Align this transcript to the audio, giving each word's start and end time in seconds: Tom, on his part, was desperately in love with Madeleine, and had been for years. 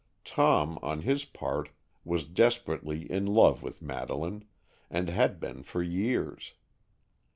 Tom, 0.25 0.79
on 0.81 1.01
his 1.03 1.25
part, 1.25 1.69
was 2.03 2.25
desperately 2.25 3.03
in 3.11 3.27
love 3.27 3.61
with 3.61 3.83
Madeleine, 3.83 4.45
and 4.89 5.09
had 5.09 5.39
been 5.39 5.61
for 5.61 5.83
years. 5.83 6.53